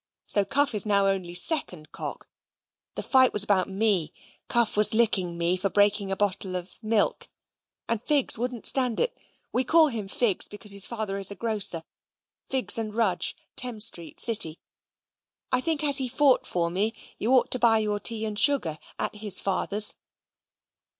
[0.25, 2.27] So Cuff is now Only Second Cock.
[2.95, 4.11] The fight was about me.
[4.47, 7.29] Cuff was licking me for breaking a bottle of milk,
[7.87, 9.15] and Figs wouldn't stand it.
[9.51, 11.83] We call him Figs because his father is a Grocer
[12.49, 14.59] Figs & Rudge, Thames St., City
[15.51, 18.79] I think as he fought for me you ought to buy your Tea & Sugar
[18.97, 19.93] at his father's.